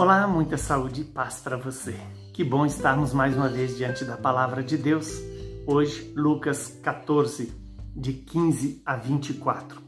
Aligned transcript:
Olá, 0.00 0.26
muita 0.26 0.56
saúde 0.56 1.02
e 1.02 1.04
paz 1.04 1.42
para 1.44 1.58
você. 1.58 1.94
Que 2.32 2.42
bom 2.42 2.64
estarmos 2.64 3.12
mais 3.12 3.36
uma 3.36 3.50
vez 3.50 3.76
diante 3.76 4.02
da 4.02 4.16
palavra 4.16 4.62
de 4.62 4.78
Deus. 4.78 5.20
Hoje, 5.66 6.10
Lucas 6.16 6.80
14, 6.82 7.52
de 7.94 8.14
15 8.14 8.80
a 8.86 8.96
24. 8.96 9.78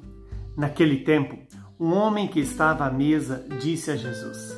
Naquele 0.54 0.98
tempo, 0.98 1.38
um 1.80 1.94
homem 1.94 2.28
que 2.28 2.40
estava 2.40 2.84
à 2.84 2.90
mesa 2.90 3.42
disse 3.58 3.90
a 3.90 3.96
Jesus: 3.96 4.54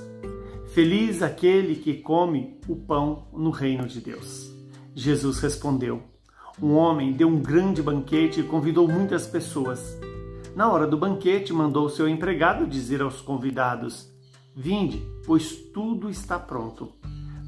Feliz 0.72 1.22
aquele 1.22 1.76
que 1.76 1.98
come 1.98 2.58
o 2.66 2.74
pão 2.74 3.28
no 3.32 3.50
reino 3.50 3.86
de 3.86 4.00
Deus. 4.00 4.52
Jesus 4.92 5.38
respondeu: 5.38 6.02
Um 6.60 6.72
homem 6.72 7.12
deu 7.12 7.28
um 7.28 7.38
grande 7.38 7.80
banquete 7.80 8.40
e 8.40 8.42
convidou 8.42 8.88
muitas 8.88 9.24
pessoas. 9.24 9.96
Na 10.56 10.68
hora 10.72 10.84
do 10.84 10.98
banquete, 10.98 11.52
mandou 11.52 11.88
seu 11.88 12.08
empregado 12.08 12.66
dizer 12.66 13.00
aos 13.00 13.20
convidados: 13.20 14.12
Vinde, 14.56 15.02
pois 15.26 15.52
tudo 15.72 16.08
está 16.08 16.38
pronto. 16.38 16.92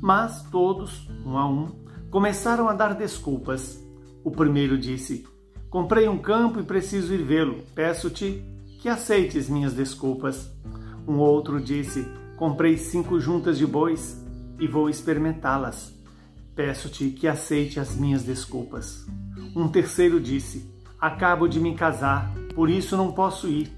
Mas 0.02 0.42
todos, 0.50 1.08
um 1.24 1.38
a 1.38 1.48
um, 1.48 1.68
começaram 2.10 2.68
a 2.68 2.74
dar 2.74 2.94
desculpas. 2.94 3.80
O 4.24 4.30
primeiro 4.30 4.76
disse: 4.76 5.24
Comprei 5.70 6.08
um 6.08 6.18
campo 6.18 6.58
e 6.58 6.64
preciso 6.64 7.14
ir 7.14 7.22
vê-lo. 7.22 7.62
Peço-te 7.74 8.42
que 8.80 8.88
aceites 8.88 9.48
minhas 9.48 9.72
desculpas. 9.72 10.50
Um 11.06 11.18
outro 11.18 11.60
disse: 11.60 12.04
Comprei 12.36 12.76
cinco 12.76 13.20
juntas 13.20 13.56
de 13.56 13.66
bois 13.66 14.20
e 14.58 14.66
vou 14.66 14.90
experimentá-las. 14.90 15.94
Peço-te 16.56 17.10
que 17.10 17.28
aceite 17.28 17.78
as 17.78 17.94
minhas 17.94 18.24
desculpas. 18.24 19.06
Um 19.54 19.68
terceiro 19.68 20.18
disse: 20.18 20.68
Acabo 21.00 21.46
de 21.46 21.60
me 21.60 21.76
casar, 21.76 22.34
por 22.54 22.68
isso 22.68 22.96
não 22.96 23.12
posso 23.12 23.46
ir. 23.46 23.75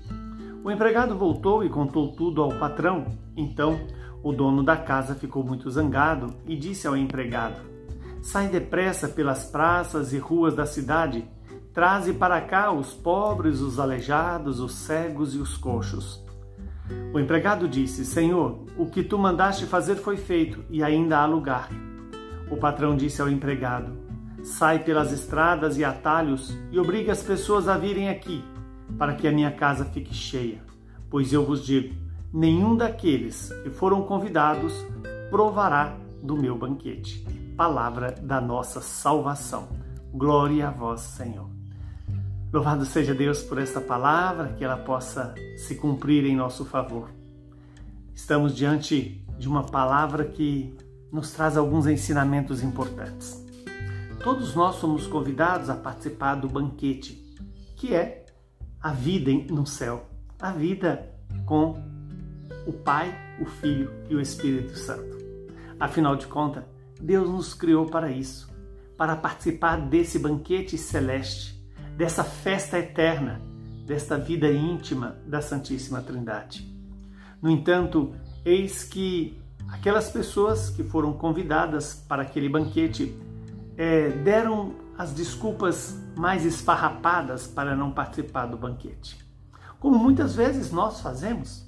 O 0.69 0.71
empregado 0.71 1.17
voltou 1.17 1.65
e 1.65 1.71
contou 1.71 2.13
tudo 2.13 2.43
ao 2.43 2.51
patrão. 2.51 3.07
Então, 3.35 3.81
o 4.23 4.35
dono 4.35 4.63
da 4.63 4.77
casa 4.77 5.15
ficou 5.15 5.43
muito 5.43 5.71
zangado 5.71 6.35
e 6.47 6.55
disse 6.55 6.87
ao 6.87 6.95
empregado: 6.95 7.57
Sai 8.21 8.49
depressa 8.49 9.09
pelas 9.09 9.47
praças 9.47 10.13
e 10.13 10.19
ruas 10.19 10.55
da 10.55 10.67
cidade, 10.67 11.27
traze 11.73 12.13
para 12.13 12.39
cá 12.43 12.71
os 12.71 12.93
pobres, 12.93 13.63
os 13.63 13.79
aleijados, 13.79 14.61
os 14.61 14.75
cegos 14.75 15.35
e 15.35 15.39
os 15.39 15.57
coxos. 15.57 16.23
O 17.15 17.19
empregado 17.19 17.67
disse: 17.67 18.05
Senhor, 18.05 18.67
o 18.77 18.85
que 18.85 19.03
tu 19.03 19.19
mandaste 19.19 19.65
fazer 19.65 19.97
foi 19.97 20.19
feito 20.19 20.63
e 20.69 20.83
ainda 20.83 21.17
há 21.17 21.25
lugar. 21.25 21.71
O 22.51 22.59
patrão 22.59 22.95
disse 22.95 23.23
ao 23.23 23.31
empregado: 23.31 23.97
Sai 24.43 24.81
pelas 24.81 25.13
estradas 25.13 25.79
e 25.79 25.85
atalhos 25.85 26.55
e 26.71 26.79
obrigue 26.79 27.11
as 27.11 27.23
pessoas 27.23 27.69
a 27.69 27.79
virem 27.79 28.11
aqui 28.11 28.45
para 28.97 29.15
que 29.15 29.27
a 29.29 29.33
minha 29.33 29.51
casa 29.51 29.85
fique 29.85 30.15
cheia. 30.15 30.63
Pois 31.11 31.33
eu 31.33 31.45
vos 31.45 31.65
digo: 31.65 31.95
nenhum 32.33 32.77
daqueles 32.77 33.53
que 33.63 33.71
foram 33.71 34.03
convidados 34.03 34.73
provará 35.31 35.97
do 36.23 36.37
meu 36.37 36.57
banquete. 36.57 37.25
Palavra 37.57 38.13
da 38.13 38.41
nossa 38.41 38.81
salvação. 38.81 39.69
Glória 40.13 40.69
a 40.69 40.71
vós, 40.71 41.01
Senhor. 41.01 41.49
Louvado 42.53 42.85
seja 42.87 43.15
Deus 43.15 43.43
por 43.43 43.59
esta 43.59 43.81
palavra, 43.81 44.55
que 44.55 44.65
ela 44.65 44.77
possa 44.77 45.35
se 45.59 45.75
cumprir 45.75 46.25
em 46.25 46.35
nosso 46.35 46.65
favor. 46.65 47.11
Estamos 48.15 48.57
diante 48.57 49.23
de 49.39 49.47
uma 49.47 49.65
palavra 49.65 50.25
que 50.25 50.75
nos 51.13 51.31
traz 51.33 51.57
alguns 51.57 51.87
ensinamentos 51.87 52.63
importantes. 52.63 53.45
Todos 54.23 54.55
nós 54.55 54.77
somos 54.77 55.07
convidados 55.07 55.69
a 55.71 55.75
participar 55.75 56.37
do 56.37 56.49
banquete, 56.49 57.23
que 57.77 57.95
é 57.95 58.25
a 58.81 58.93
vida 58.93 59.31
no 59.53 59.67
céu, 59.67 60.09
a 60.39 60.53
vida 60.53 61.09
com 61.45 61.83
o 62.67 62.73
Pai, 62.73 63.15
o 63.41 63.45
Filho 63.45 63.91
e 64.09 64.15
o 64.15 64.21
Espírito 64.21 64.77
Santo. 64.77 65.19
Afinal 65.81 66.17
de 66.17 66.27
contas, 66.27 66.65
Deus 67.01 67.29
nos 67.29 67.55
criou 67.55 67.87
para 67.87 68.11
isso, 68.11 68.49
para 68.97 69.17
participar 69.17 69.77
desse 69.77 70.19
banquete 70.19 70.77
celeste, 70.77 71.59
dessa 71.97 72.23
festa 72.25 72.79
eterna, 72.79 73.41
desta 73.87 74.19
vida 74.19 74.51
íntima 74.51 75.17
da 75.27 75.41
Santíssima 75.41 76.03
Trindade. 76.03 76.69
No 77.41 77.51
entanto, 77.51 78.13
eis 78.45 78.85
que 78.85 79.39
aquelas 79.69 80.11
pessoas 80.11 80.71
que 80.71 80.83
foram 80.83 81.13
convidadas 81.13 81.95
para 81.95 82.23
aquele 82.23 82.49
banquete 82.49 83.17
é, 83.77 84.11
deram 84.11 84.75
as 84.99 85.13
desculpas 85.13 85.97
mais 86.17 86.45
esfarrapadas 86.45 87.47
para 87.47 87.77
não 87.77 87.93
participar 87.93 88.47
do 88.47 88.57
banquete. 88.57 89.17
Como 89.79 89.97
muitas 89.97 90.35
vezes 90.35 90.73
nós 90.73 91.01
fazemos. 91.01 91.65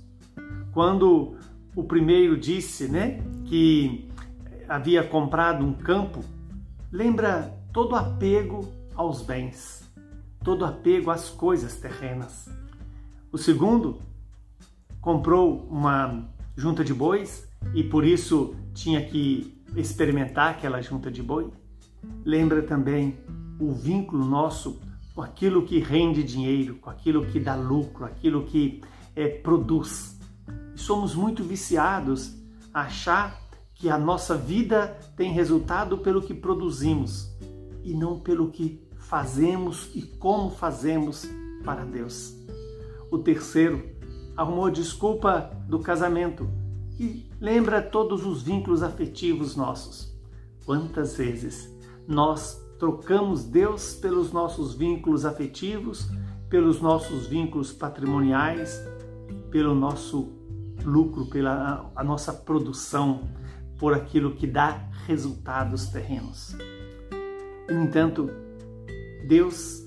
Quando 0.72 1.36
o 1.76 1.84
primeiro 1.84 2.36
disse 2.36 2.88
né, 2.88 3.22
que 3.44 4.10
havia 4.68 5.04
comprado 5.04 5.64
um 5.64 5.72
campo, 5.72 6.24
lembra 6.90 7.56
todo 7.72 7.94
apego 7.94 8.68
aos 8.96 9.22
bens, 9.22 9.88
todo 10.42 10.64
apego 10.64 11.12
às 11.12 11.28
coisas 11.28 11.76
terrenas. 11.76 12.48
O 13.30 13.38
segundo 13.38 14.02
comprou 15.00 15.68
uma 15.70 16.28
junta 16.56 16.82
de 16.82 16.92
bois 16.92 17.48
e 17.74 17.84
por 17.84 18.04
isso 18.04 18.56
tinha 18.74 19.04
que 19.04 19.56
experimentar 19.76 20.50
aquela 20.50 20.82
junta 20.82 21.12
de 21.12 21.22
boi. 21.22 21.48
Lembra 22.24 22.62
também 22.62 23.18
o 23.58 23.72
vínculo 23.72 24.24
nosso 24.24 24.80
com 25.14 25.22
aquilo 25.22 25.64
que 25.64 25.78
rende 25.78 26.22
dinheiro, 26.22 26.76
com 26.76 26.88
aquilo 26.88 27.26
que 27.26 27.38
dá 27.38 27.54
lucro, 27.54 28.04
aquilo 28.04 28.44
que 28.44 28.80
é, 29.14 29.28
produz. 29.28 30.18
somos 30.74 31.14
muito 31.14 31.42
viciados 31.42 32.34
a 32.72 32.82
achar 32.82 33.38
que 33.74 33.88
a 33.88 33.98
nossa 33.98 34.36
vida 34.36 34.98
tem 35.16 35.32
resultado 35.32 35.98
pelo 35.98 36.22
que 36.22 36.34
produzimos 36.34 37.30
e 37.82 37.94
não 37.94 38.20
pelo 38.20 38.50
que 38.50 38.80
fazemos 38.98 39.90
e 39.94 40.02
como 40.02 40.50
fazemos 40.50 41.26
para 41.64 41.84
Deus. 41.84 42.34
O 43.10 43.18
terceiro 43.18 43.90
arrumou 44.36 44.70
desculpa 44.70 45.50
do 45.68 45.80
casamento 45.80 46.48
e 46.98 47.28
lembra 47.40 47.82
todos 47.82 48.24
os 48.24 48.42
vínculos 48.42 48.82
afetivos 48.82 49.56
nossos. 49.56 50.14
Quantas 50.64 51.16
vezes 51.16 51.74
nós 52.10 52.60
trocamos 52.76 53.44
Deus 53.44 53.94
pelos 53.94 54.32
nossos 54.32 54.74
vínculos 54.74 55.24
afetivos, 55.24 56.10
pelos 56.48 56.80
nossos 56.80 57.28
vínculos 57.28 57.72
patrimoniais, 57.72 58.82
pelo 59.48 59.76
nosso 59.76 60.32
lucro, 60.84 61.26
pela 61.26 61.88
a 61.94 62.02
nossa 62.02 62.32
produção, 62.32 63.28
por 63.78 63.94
aquilo 63.94 64.34
que 64.34 64.46
dá 64.46 64.88
resultados 65.06 65.86
terrenos. 65.86 66.56
No 67.70 67.84
entanto, 67.84 68.28
Deus 69.28 69.80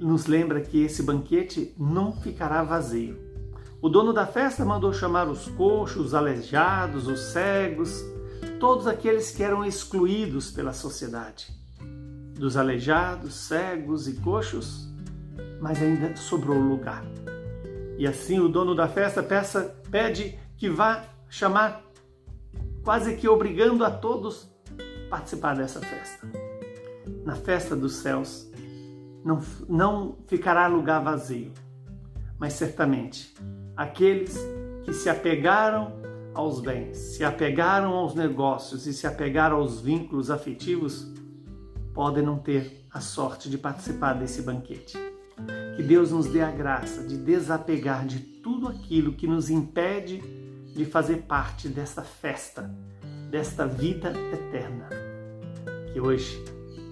nos 0.00 0.26
lembra 0.26 0.60
que 0.60 0.82
esse 0.82 1.02
banquete 1.04 1.72
não 1.78 2.12
ficará 2.12 2.64
vazio. 2.64 3.16
O 3.80 3.88
dono 3.88 4.12
da 4.12 4.26
festa 4.26 4.64
mandou 4.64 4.92
chamar 4.92 5.28
os 5.28 5.46
coxos, 5.50 6.06
os 6.06 6.14
aleijados, 6.14 7.06
os 7.06 7.20
cegos, 7.20 8.04
todos 8.58 8.86
aqueles 8.86 9.30
que 9.30 9.42
eram 9.42 9.64
excluídos 9.64 10.50
pela 10.50 10.72
sociedade, 10.72 11.48
dos 12.34 12.56
aleijados, 12.56 13.34
cegos 13.34 14.08
e 14.08 14.14
coxos, 14.14 14.88
mas 15.60 15.80
ainda 15.80 16.14
sobrou 16.16 16.58
lugar. 16.58 17.04
E 17.98 18.06
assim 18.06 18.38
o 18.40 18.48
dono 18.48 18.74
da 18.74 18.88
festa 18.88 19.22
peça, 19.22 19.74
pede 19.90 20.38
que 20.56 20.68
vá 20.68 21.04
chamar, 21.28 21.82
quase 22.84 23.16
que 23.16 23.28
obrigando 23.28 23.84
a 23.84 23.90
todos 23.90 24.50
participar 25.08 25.56
dessa 25.56 25.80
festa. 25.80 26.26
Na 27.24 27.34
festa 27.34 27.74
dos 27.74 27.96
céus 27.96 28.50
não, 29.24 29.40
não 29.68 30.18
ficará 30.26 30.66
lugar 30.66 31.02
vazio, 31.02 31.52
mas 32.38 32.52
certamente 32.52 33.34
aqueles 33.76 34.38
que 34.84 34.92
se 34.92 35.08
apegaram 35.08 36.05
aos 36.36 36.60
bens, 36.60 36.98
se 36.98 37.24
apegaram 37.24 37.94
aos 37.94 38.14
negócios 38.14 38.86
e 38.86 38.92
se 38.92 39.06
apegaram 39.06 39.56
aos 39.56 39.80
vínculos 39.80 40.30
afetivos, 40.30 41.10
podem 41.94 42.22
não 42.22 42.38
ter 42.38 42.84
a 42.92 43.00
sorte 43.00 43.48
de 43.48 43.56
participar 43.56 44.12
desse 44.12 44.42
banquete. 44.42 44.98
Que 45.76 45.82
Deus 45.82 46.12
nos 46.12 46.26
dê 46.26 46.42
a 46.42 46.50
graça 46.50 47.02
de 47.02 47.16
desapegar 47.16 48.06
de 48.06 48.20
tudo 48.20 48.68
aquilo 48.68 49.14
que 49.14 49.26
nos 49.26 49.48
impede 49.48 50.22
de 50.74 50.84
fazer 50.84 51.22
parte 51.22 51.68
desta 51.68 52.02
festa, 52.02 52.70
desta 53.30 53.66
vida 53.66 54.12
eterna. 54.32 54.90
Que 55.92 56.00
hoje 56.00 56.44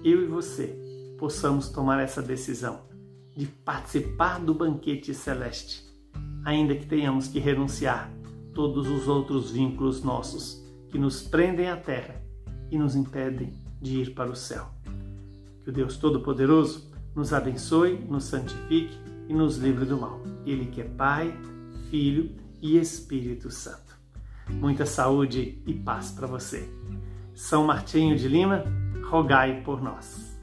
eu 0.03 0.23
e 0.23 0.27
você 0.27 0.75
possamos 1.19 1.69
tomar 1.69 2.01
essa 2.01 2.21
decisão 2.21 2.81
de 3.35 3.45
participar 3.45 4.39
do 4.39 4.55
banquete 4.55 5.13
celeste, 5.13 5.83
ainda 6.43 6.73
que 6.75 6.85
tenhamos 6.85 7.27
que 7.27 7.37
renunciar 7.37 8.14
todos 8.55 8.87
os 8.87 9.07
outros 9.07 9.51
vínculos 9.51 10.01
nossos 10.01 10.65
que 10.89 10.97
nos 10.97 11.21
prendem 11.21 11.69
à 11.69 11.75
terra 11.75 12.15
e 12.71 12.77
nos 12.77 12.95
impedem 12.95 13.53
de 13.81 13.99
ir 14.01 14.15
para 14.15 14.31
o 14.31 14.35
céu. 14.35 14.67
Que 15.63 15.69
o 15.69 15.73
Deus 15.73 15.97
Todo-Poderoso 15.97 16.89
nos 17.13 17.33
abençoe, 17.33 17.99
nos 18.09 18.23
santifique 18.23 18.97
e 19.27 19.33
nos 19.33 19.57
livre 19.57 19.85
do 19.85 19.97
mal. 19.97 20.21
Ele 20.45 20.67
que 20.67 20.81
é 20.81 20.85
Pai, 20.85 21.37
Filho 21.89 22.33
e 22.61 22.77
Espírito 22.77 23.51
Santo. 23.51 23.95
Muita 24.49 24.85
saúde 24.85 25.61
e 25.67 25.73
paz 25.73 26.11
para 26.11 26.27
você. 26.27 26.69
São 27.33 27.65
Martinho 27.65 28.15
de 28.15 28.27
Lima, 28.27 28.63
rogai 29.09 29.61
por 29.63 29.81
nós. 29.81 30.34